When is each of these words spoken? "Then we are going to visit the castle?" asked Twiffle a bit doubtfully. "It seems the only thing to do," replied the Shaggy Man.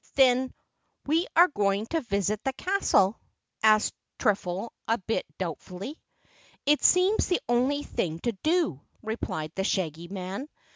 "Then 0.15 0.51
we 1.05 1.27
are 1.35 1.47
going 1.49 1.85
to 1.91 2.01
visit 2.01 2.43
the 2.43 2.53
castle?" 2.53 3.19
asked 3.61 3.93
Twiffle 4.17 4.71
a 4.87 4.97
bit 4.97 5.27
doubtfully. 5.37 6.01
"It 6.65 6.83
seems 6.83 7.27
the 7.27 7.39
only 7.47 7.83
thing 7.83 8.17
to 8.21 8.31
do," 8.41 8.81
replied 9.03 9.51
the 9.53 9.63
Shaggy 9.63 10.07
Man. 10.07 10.49